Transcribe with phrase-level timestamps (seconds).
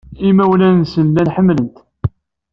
[0.27, 1.75] Imawlan-nsen llan ḥemmlen-t.